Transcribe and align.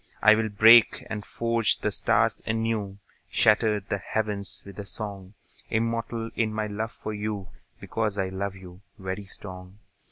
I'll 0.23 0.49
break 0.49 1.05
and 1.11 1.23
forge 1.23 1.77
the 1.77 1.91
stars 1.91 2.41
anew, 2.47 2.97
Shatter 3.29 3.79
the 3.81 3.99
heavens 3.99 4.63
with 4.65 4.79
a 4.79 4.85
song; 4.87 5.35
Immortal 5.69 6.31
in 6.35 6.51
my 6.51 6.65
love 6.65 6.91
for 6.91 7.13
you, 7.13 7.49
Because 7.79 8.17
I 8.17 8.29
love 8.29 8.55
you, 8.55 8.81
very 8.97 9.25
strong. 9.25 9.77